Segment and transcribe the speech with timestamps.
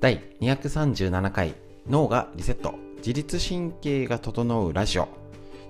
[0.00, 1.54] 第237回
[1.86, 5.08] 脳がリセット自律神経が整うラジオ。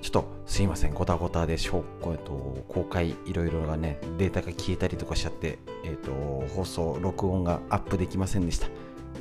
[0.02, 6.12] ちょっとすいませんごたごたでしょ、と、公開いろいろがねデータが消えたりとかしちゃって、えっと、
[6.54, 8.68] 放送録音がアップできませんでした。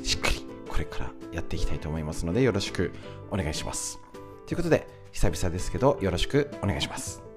[0.04, 2.94] しっかりこれからやっていきたいと思いますのでよろしく
[3.32, 4.00] お願いします。
[4.46, 7.29] ということで久々ですけどよろしくお願いします。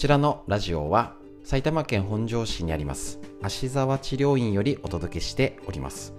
[0.00, 1.12] ちらのラジオは
[1.44, 6.14] 埼玉県本庄市にあります芦沢治療院よりお届けしております。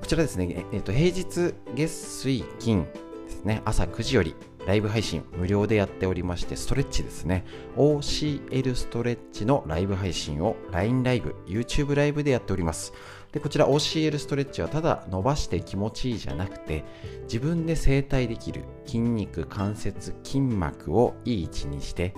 [0.00, 4.34] こちらですね、えっと、平日月水金ですね朝9時より
[4.66, 7.44] ライブ配信無料でやっておりましてストレッチですね。
[7.76, 12.92] OCL ストレッチのライブ配信を LINE ライブ YouTube ライブでやっております。
[13.30, 16.82] でこちら OCL ストレッチはただ伸ばして気持ちいいじゃなくて
[17.26, 22.12] 自分で整体できる筋肉関節筋膜をいい位置にして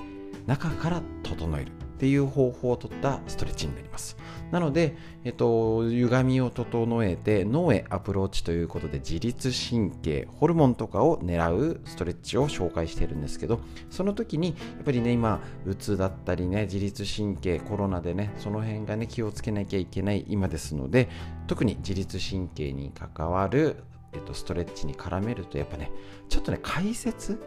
[0.46, 4.16] 中から整えるっていう方法をとったストレッチになります。
[4.50, 21.08] なので、えっと、歪みを整えて脳へアプローチということで自律神経ホルモンとかを狙うストレッチを紹介しているんですけどその時にやっぱりね今うつだったりね自律神経コロナでねその辺がね気をつけなきゃいけない今ですので
[21.48, 25.90] 特に自律神経に関わるえっと、ストレッチに絡めるとやっぱね
[26.30, 27.38] ちょっとね解説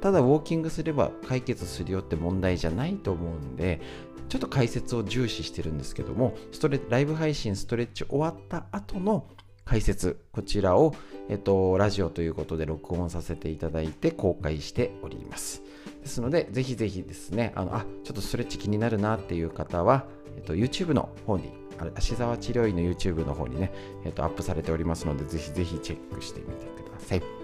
[0.00, 3.80] ただウォーキングすれば解決するよって問題じゃないと思うんで
[4.28, 9.26] ちょっと解説を重視してるんですけどもストレライブ配信ストレッチ終わった後の
[9.64, 10.94] 解説こちらを、
[11.28, 15.62] えっと、ラジオということで録音させていただいて公開しております。
[16.00, 21.52] ですのでぜひぜひですねあのあちょっとストレッチ気になるなっていう方は、えっと、YouTube の方に
[21.94, 23.72] 芦沢治療院の YouTube の方にね、
[24.04, 27.37] えっと、アップされておりますのでぜひぜひチェックしてみてください。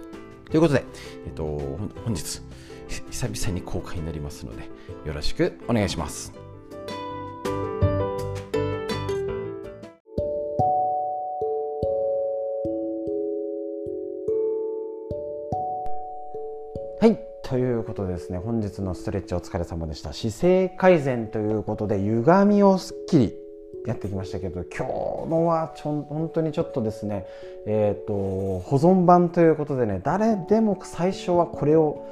[0.51, 0.85] ということで、
[1.27, 1.45] えっと、
[2.05, 2.41] 本日、
[2.89, 4.65] 久々に公開になりますので、
[5.05, 6.33] よろしくお願いします。
[17.01, 17.19] はい。
[17.43, 20.13] ということでですね、本日のストレッチお疲れ様でした。
[20.13, 23.44] 姿勢改善ということで、歪みをすっきり
[23.87, 27.27] やってきましたけど今日のはちょ本当にちょっとですね、
[27.67, 32.07] えーと、保存版ということでね誰でも最初はこれを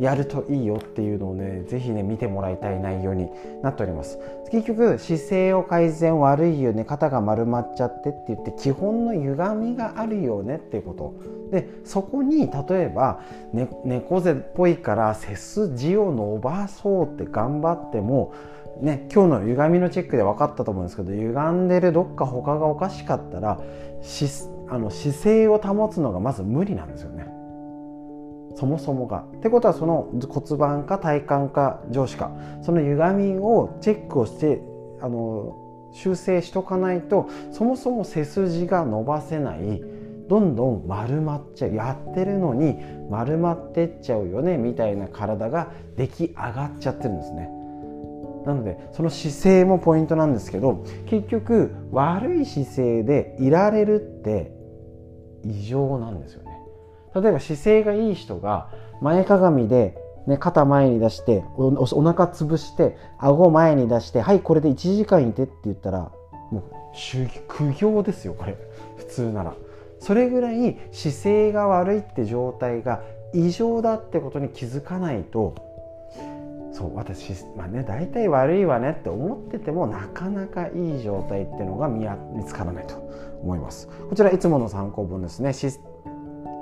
[0.00, 3.28] やるといいよっていうのをね是非ね見てもらいたい内容に
[3.62, 4.18] なっております。
[4.50, 11.14] 結局姿勢を改善悪いよね肩が丸まっちゃってって言って基本の歪みがあるよねっていうこと。
[11.52, 13.20] でそこに例えば、
[13.52, 18.32] ね、猫背っぽいから背筋を伸ばそうって頑張っても
[18.82, 23.60] ね、今日の歪みのチェックで分かったと思うんですけど歪んでるどっか他がおかしかったら
[24.68, 27.28] あの姿勢を保つのがまず無理なんですよね
[28.56, 29.24] そもそもが。
[29.38, 32.32] ってことはその骨盤か体幹か上司か
[32.62, 34.60] その歪みをチェックをして
[35.00, 35.56] あの
[35.94, 39.80] 修正しとかないとそもそも背筋が伸ばせない
[40.28, 42.76] どんどん丸まっちゃうやってるのに
[43.10, 47.61] 丸まってっちゃうよねみたいな体が出来上がっちゃってるんですね。
[48.44, 54.52] なのでその姿勢もポイントなんですけど結局悪い姿勢でいられるって
[55.44, 56.50] 異常なんですよね。
[57.14, 58.70] 例えば姿勢がいい人が
[59.00, 66.10] 前かがみで、ね、肩前に出しておお腹潰して顎前に出してはいこれで1時間いてって言ったら
[66.50, 66.62] もう
[67.48, 68.56] 苦行ですよこれ。
[68.96, 69.54] 普通なら。
[69.98, 75.71] それぐらい姿勢が悪いって状態が異常だってことに気づかないと
[76.72, 82.94] そう私まあね大体悪いわねって思っててもなかなかいい状態っていうのが見見つからないと
[83.42, 83.88] 思います。
[84.08, 85.52] こちらいつもの参考文ですね。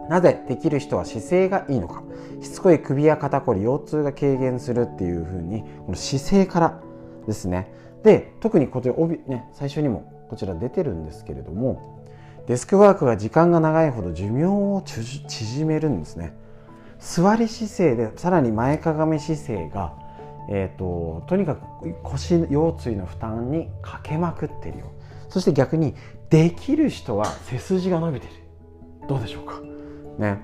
[0.09, 2.03] なぜできる人は姿勢がいいのか。
[2.41, 6.81] しつこい首や肩こり腰痛が軽減するっていうふうにこの姿勢から
[7.27, 7.73] ですね。
[8.03, 12.01] で特にこちら帯、ね、最初にもこちら出てるんですけれども
[12.47, 16.35] デスクワークが時間が長いほど寿命を縮めるんですね。
[17.01, 19.99] 座り姿勢でさらに前かがみ姿勢が
[20.53, 24.87] えーと、とにかく腰腰椎の負担にかけまくってるよ。
[25.29, 25.95] そして逆に
[26.29, 28.33] できる人は背筋が伸びてる。
[29.07, 29.61] どうでしょうか？
[30.19, 30.41] ね。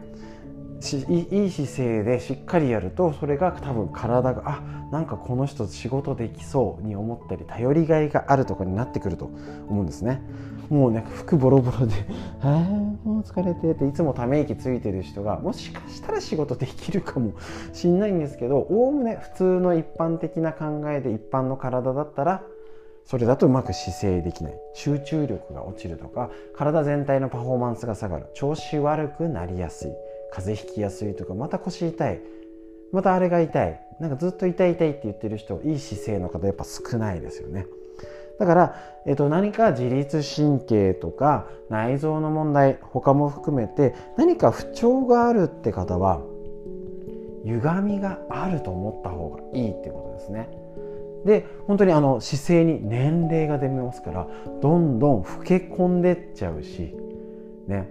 [1.08, 4.60] いい姿勢でしっかりやるとそれが多分体があ
[4.92, 9.30] なんかこの人仕事できそうに思ったり頼りがいがあるとかになってくると
[9.68, 10.22] 思うんですね。
[10.68, 11.94] もうなんか服ボロボロで
[12.42, 12.68] 「あ
[13.04, 17.32] もう疲れて」っていつもため息ついてる人がもしかしたら仕事できるかも
[17.72, 22.42] しんないんですけどおおむね普通の一般的な考えで一般の体だったら
[23.04, 24.54] それだとうまく姿勢できない。
[24.74, 28.26] 集中力が落ちるとか体全体のパフォーマンスが下がる。
[28.34, 29.92] 調子悪くなりやすい。
[30.32, 32.20] 風邪ひきやすいとかまた腰痛い。
[32.92, 33.80] またあれが痛い。
[34.00, 37.66] なんかずっと痛い痛いって言ってる人いい姿勢の方やっぱ少ないですよね。
[38.38, 38.76] だから、
[39.06, 46.20] えっと、何か自律神経とか内臓の問題他も含めて何か不調があるって方は
[47.44, 50.50] 歪みがあると思った方がいいってことですね。
[51.24, 54.28] で本当にあの姿勢に年齢が出ますから
[54.60, 56.94] どんどん老け込んでっちゃうし、
[57.66, 57.90] ね、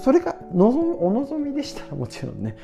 [0.00, 2.56] それが望お望みでしたらもちろんね。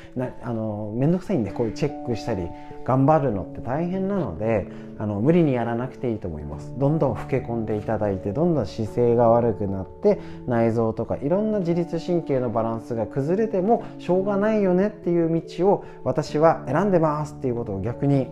[0.43, 2.49] あの面倒くさいんでこういうチェックしたり
[2.85, 4.69] 頑張るのって大変なので
[4.99, 6.73] あの無理にやらなくていいと思います。
[6.79, 18.29] どんどん老け込んでいただいてどんどん姿勢が悪くなって内臓とかいろんな自律神経のバランスが崩れてもしょうがないよねっていう道を私は選んでますっていうことを逆に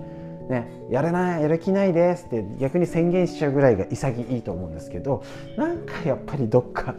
[0.48, 5.22] ね、やれないやる気ないですって逆に宣言しちゃうぐらいが潔いと思うんですけど
[5.56, 6.94] なんかやっぱりどっか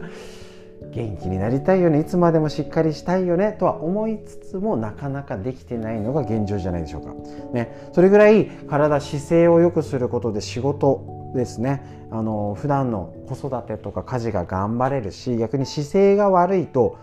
[0.92, 7.14] 元気になりたいよねいつまでもしっかりしたいよねとは思いつつもなかなかできてないのが現状じゃないでしょうか。
[7.54, 11.82] ね、それぐらい体姿勢を良くすることで仕事ですね
[12.12, 16.98] あの普段の子育てとか家事が頑張れるし逆に姿勢が悪いと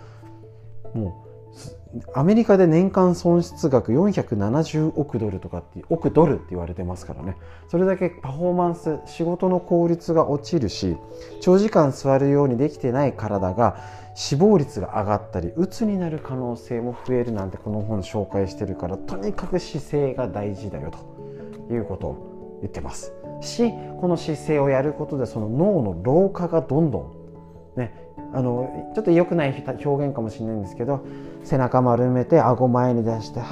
[0.94, 1.29] もう
[2.14, 7.36] アメリカで年間損失額470億ドルとかって億ドルって言われてますからね。
[7.68, 10.96] それだけパフォーマンス仕事の効率が落ちるし
[11.40, 13.76] 長時間座るようにできてない体が
[14.14, 21.20] 死亡率が上がったりうつになる可能性も増えるなんてこの本紹介してるからとにかく姿勢が大事だよと。
[21.74, 23.12] いうことを言ってます。
[23.40, 27.19] しこの姿勢をやることでその脳の老化がどんどん
[27.80, 27.92] ね
[28.32, 31.04] あのちょっと良くない表現かもしれないんですけど
[31.42, 33.46] 背中丸めて顎前に出しては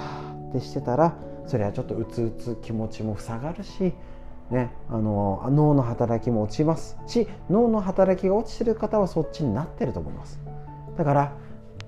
[0.50, 1.16] ってしてたら
[1.46, 3.94] それはちょっとうつうつ気持ちも塞がるし、
[4.50, 10.38] ね、あの脳の働きも落ちますし脳の働きが落ちてる方はそっちになってると思います。
[10.96, 11.32] だから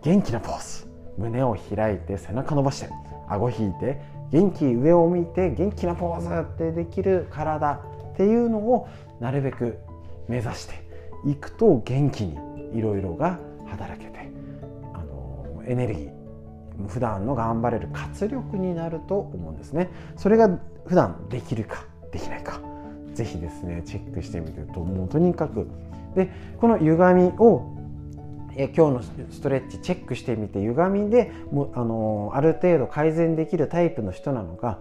[0.03, 0.91] 元気なポーズ。
[1.19, 2.89] 胸を開いて背中伸ばして
[3.29, 4.01] 顎引いて
[4.33, 8.89] 元気上を向いて元気なポーズってできる体っていうのを
[9.21, 9.79] なるべく
[10.29, 10.90] 目指して
[11.25, 12.39] いくと元気に
[12.73, 14.31] いろいろが働けて
[14.95, 16.21] あのエネルギー
[16.89, 19.91] 普段の頑張れる活力になると思うんですね。
[20.17, 20.49] それが
[20.87, 22.61] 普段できるかできないか
[23.15, 25.67] ぜひですねチェックしてみるともうとにかく。
[26.15, 26.29] で
[26.59, 27.77] この歪みを
[28.57, 34.81] え今日のストレッチチェックしてみて歪みでもあのある程度改善できるタイプの人なのか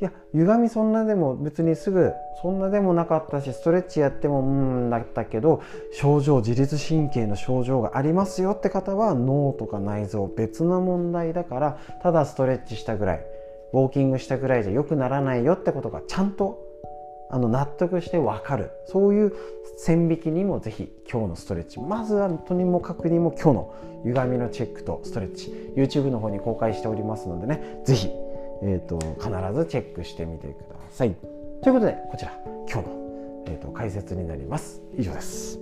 [0.00, 2.12] いや歪みそんなでも別にすぐ
[2.42, 5.62] そんなでもなかったしストレッチやってもうんだったけど
[5.92, 13.20] 症状自律神経の症状がありますよって方は脳とか内臓別な問題だからただストレッチしたぐらい
[13.72, 16.58] ウォーキングしたぐらいじゃ良くならないよってことがちゃんと
[17.30, 18.70] あの納得して分かる。
[18.86, 19.32] そういう
[19.78, 23.74] 線引きにもぜひ今日のストレッチまずはとにもかくにも今日の
[24.04, 28.10] 歪みのチェックとストレッチ YouTube の方に公開しておりますのでねぜひ
[28.64, 31.14] えーと、必ずチェックしてみてください。
[31.62, 32.32] ということでこちら
[32.70, 34.80] 今日の、えーと、と解説になります。
[34.96, 35.58] 以上です。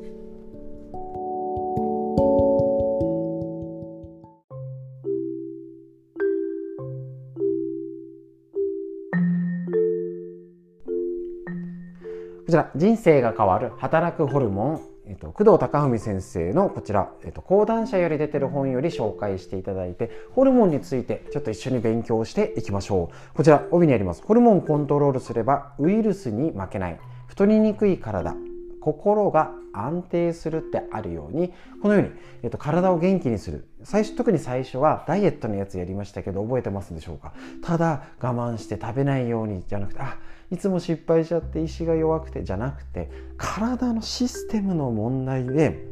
[12.51, 23.37] こちら人生が変わる働くホルモンえっと、工藤隆文先生のこちら、えっと、講談社より出てる本より紹介していただいて、ホルモンについてちょっと一緒に勉強していきましょう。
[23.37, 24.23] こちら、帯にあります。
[24.23, 27.01] ホルモンコントロールすればウイルスに負けない。
[27.27, 28.37] 太りにくい体、
[28.81, 32.11] 心が安定するってあるようにこのように、
[32.43, 33.67] えっと、体を元気にする。
[33.83, 37.33] 最初特に最初はダイエットのやつやりましたけど覚えてますでしょうか？
[37.63, 40.19] ただ我慢して食べないようにじゃなくてあ
[40.51, 45.87] いつも失敗しちゃって意志が弱くてじゃなくて体のシステムの問題で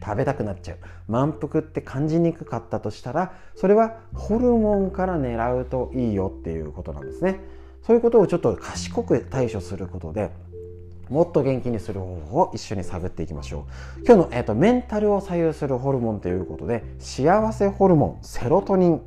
[0.00, 0.76] 食べたくなっちゃう。
[1.08, 7.40] 満腹って感じにくかったとしたらそれはホルモンから狙うといいよっていうことなんですね。
[7.82, 10.30] そういうことをちょっと賢く対処することで
[11.08, 13.66] もっと元気にする方法を一緒に探っていきましょ
[14.00, 14.04] う。
[14.04, 19.02] 今日の、えーと、メンタルを左右するホルモンということで幸せホルモンセロトニン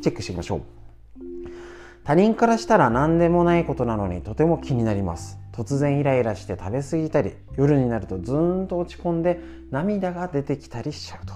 [0.00, 0.62] チェックしていきましょう。
[2.04, 5.38] 他人からしたら何でもないことなのにとても気になります。
[5.52, 11.34] 突然イライラして食べ過ぎたり夜になるとずーんと落ち込んで涙が出てきたりしちゃうと。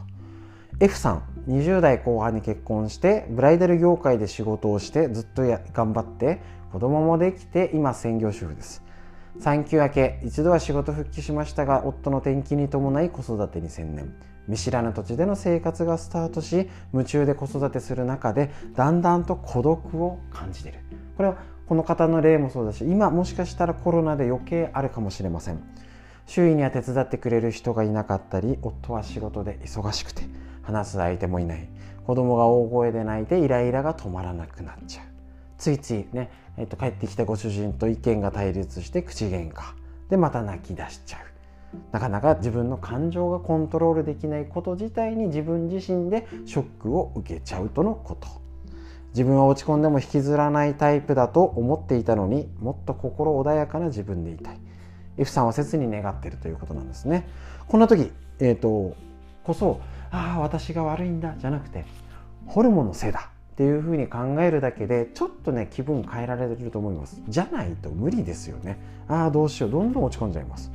[0.81, 6.41] F さん20代後半に結婚してブライダル業界で仕事をしてずっとや頑張って
[6.73, 8.88] 子供もできて今専業主婦です。
[9.41, 14.13] 産休明け一度は仕事復帰しましたが夫の転勤に伴い子育てに専念。
[14.49, 20.81] 見知らぬ土地での生活がスタートし夢中で子育てする中でだんだんと孤独を感じている。
[21.17, 25.63] これはこの方の例もそうだし今もしかしたらコロナで余計あるかもしれません。
[26.27, 30.23] 周囲には手伝ってくれる人がいなかったり夫は仕事で忙しくて
[30.63, 31.69] 話す相手もいない。
[32.07, 35.07] 子供が大声で泣いてイライラが止まらなくなっちゃう。
[35.59, 39.63] ついついね、えー、と帰ってきたご主人と意見が対立して口喧嘩。
[40.11, 41.21] でまた泣き出しちゃう。
[41.93, 48.29] なかなか自分の感情がコントロールできないこと自体に自分自身でショックを受けちゃうとのこと。
[49.11, 54.59] 自分は落ち込んでも引きずらないタイプだと思っていたのにもっと心穏やかな自分でいたい。
[55.17, 57.29] F さんは切に願っているということなんですね。
[57.67, 58.97] こんな時、えーと、
[59.45, 61.85] こそああ私が悪いんだじゃなくて
[62.47, 67.21] ホルモンのせいだっていうふうに考えるだけでちょっとね気分変えられると思います。
[67.27, 68.79] じゃないと無理ですよね。
[69.09, 69.71] ああどうしよう。
[69.73, 70.71] どんどん落ち込んじゃいます。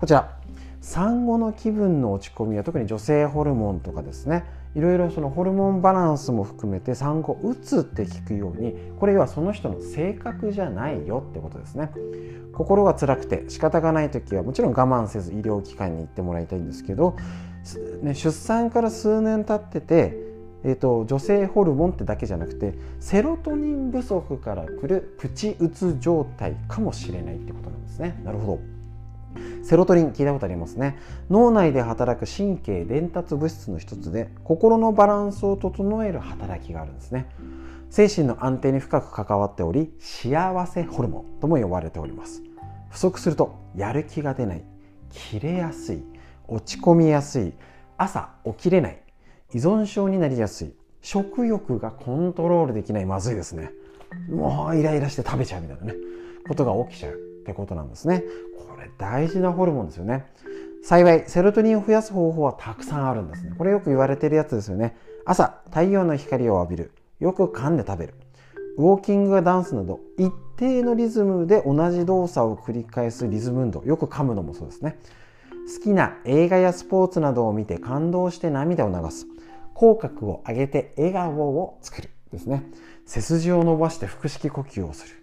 [0.00, 0.36] こちら。
[0.80, 4.44] 産後の気分の落ち込みは特に女性ホルモンとかですね。
[4.74, 11.92] いろいろそのホルモンバランスも含めて産後うつって聞くようにこれはその人の性格じゃないよってことですね。
[12.52, 17.16] 心が辛くて仕方がない時はもちろん我慢せず医療機関に行ってもらいたいんですけど、
[18.02, 20.23] ね、出産から数年経ってて
[20.64, 28.20] えーと、女性ホルモンってだけじゃなくてセロトニン不足からくるプチうつ状態かもしれないってことなんですね。
[28.24, 28.74] なるほど。
[29.62, 30.98] セロトニン聞いたことありますね。
[31.28, 37.28] 脳内で働く神経伝達物質の一つで心のバランスを整える働きがあるんですね。
[37.90, 42.42] 精神の安定に深く関わっており幸せホルモンとも呼ばれております。
[42.90, 44.64] 不足するとやる気が出ない
[45.10, 46.02] 切れやすい
[46.46, 47.52] 落ち込みやすい
[47.96, 49.03] 朝起きれない
[49.54, 50.74] 依存症になりやすい。
[51.00, 53.70] 食欲がコントロールできないまずいですね。
[54.28, 55.94] もうイライラして食べちゃうみたいなね。
[56.48, 58.24] ことが起きちゃうってことなんですね。
[58.68, 60.26] これ大事なホルモンですよね。
[60.82, 63.54] 幸いセロトニンを増やす方法はたくさんあるんですね。
[63.56, 64.96] これよく言われてるやつですよね。
[65.24, 66.90] 朝太陽の光を浴びる。
[67.20, 68.14] よく噛んで食べる。
[68.76, 73.84] ウォーキングやダンスなど一定のリズムで同じ動作を繰り返すリズム運動。
[73.84, 74.98] よく噛むのもそうですね。
[75.76, 79.26] 好きな映画やスポーツなどを見て感動して涙を流す。
[79.74, 82.10] 口角を上げて笑顔を作る。
[82.32, 82.64] ですね
[83.06, 85.14] 背筋を伸ばして腹式呼吸をする。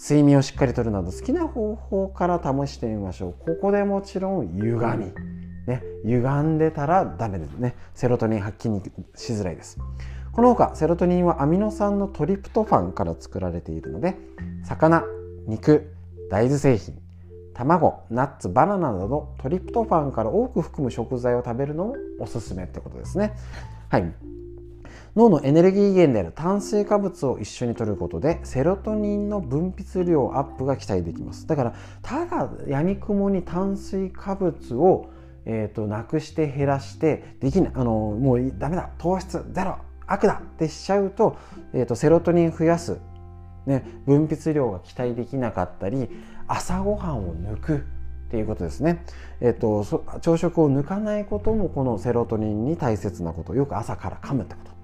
[0.00, 3.34] 睡眠をしっかりとるなど好きな方法から試してみましょう。
[3.44, 5.12] ここでもちろん歪み。
[5.66, 5.82] ね。
[6.04, 7.74] 歪んでたらダメですね。
[7.94, 9.78] セロトニン発揮しづらいです。
[10.38, 14.16] この他セロトニンはアミノ酸のトリプトファンから作られているので
[14.62, 15.02] 魚
[15.48, 15.90] 肉
[16.30, 16.96] 大豆製品
[17.54, 23.34] 卵ナッツバナナなどトリプトファンから多く含む食材を食べるのもおすすめってことですね。
[23.88, 24.12] はい。
[25.16, 31.46] 脳のエネルギー源である炭水化物を一緒に摂ることでセロトニンの分泌量アップが期待できます。
[31.46, 35.10] だからただやみくもに炭水化物を
[35.50, 37.72] えーと、なくして減らしてできない。
[37.74, 38.90] あのもうダメだ。
[38.98, 39.78] 糖質ゼロ。
[40.06, 40.42] 悪だ。
[40.44, 41.38] ってしちゃうと,、
[41.72, 42.98] えーと、セロトニン増やす、
[43.66, 46.08] ね、分泌量が期待できなかったり
[46.46, 47.86] 朝ごはんを抜く。
[48.28, 49.02] っていうことですね、
[49.40, 49.84] えー、と
[50.20, 53.54] 朝食を抜かないこともこのセロトニンに大切なこと。
[53.54, 54.78] よく朝から噛むってこと。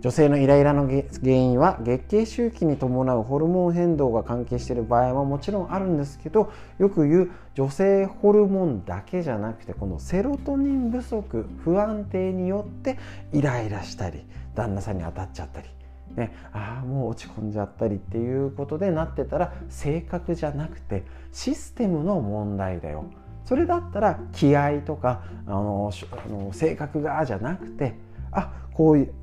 [0.00, 12.98] 女性のイライラの原因は月経周期に伴うホルモン変動が関係している場合はもちろんあるんですけどよく言う女性ホルモンだけじゃなくてこのセロトニン不足不安定によって
[13.32, 14.24] イライラしたり
[14.54, 15.68] 旦那さんに当たっちゃったり、
[16.16, 23.04] ね、ああもう落ち込んじゃったりっていうことでなってたら性格じゃなくてシステムの問題だよ。
[23.44, 27.94] それだったら気合とかあのあの性格がじゃなくて
[28.30, 29.14] あこういう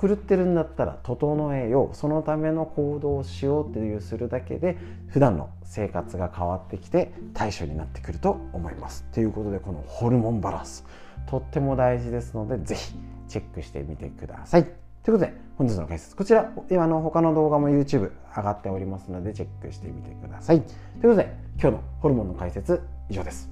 [0.00, 1.96] 狂ってるんだったら整えよう。
[1.96, 4.76] そのための行動をしようっていうするだけで
[5.08, 9.04] 普段の生活が変わってきて対処になってくると思います。
[9.12, 10.84] ということでこのホルモンバランス
[11.26, 12.94] とっても大事ですので是非
[13.28, 14.81] チェックしてみてください。
[15.02, 16.52] ということで本日の解説こちら。
[16.70, 20.62] 今の他の動画も YouTube 上がっておりますのでチェックしてみてください。
[20.62, 22.80] ということで今日のホルモンの解説
[23.10, 23.50] 以上です。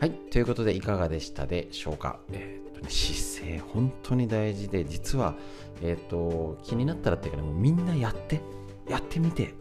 [0.00, 0.10] はい。
[0.30, 5.34] ということでいかがでしたでしょうか、えとね、姿勢本当に大事で実は、
[5.82, 8.40] えーと、気になったらっていうか、ね、もうみんなやって
[8.88, 9.54] やってみて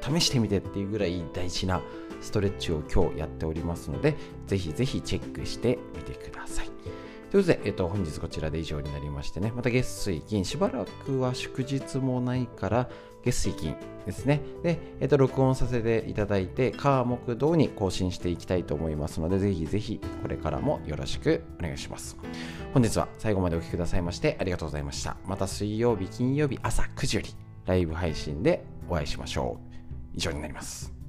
[0.00, 1.82] 試してみてっていうぐらい大事な
[2.20, 6.70] ストレッチを今日やっておりますのでぜひぜひチェックしてみてください。
[7.30, 12.88] ということで、えっと、本日こちらで以上になりましてね、また月水金、しばらくは祝日もないから、
[13.22, 14.40] 月水金ですね。
[14.64, 22.16] で、えっと、録音させていただいて、火木土に更新していきたいと思いますので、ぜひぜひこれからもよろしくお願いします。
[22.74, 25.16] 本日は最後までお聴きくださいましてありがとうございました。
[25.26, 27.28] また水曜日、金曜日朝9時より
[27.66, 29.76] ライブ配信でお会いしましょう。
[30.14, 30.99] 以上になります。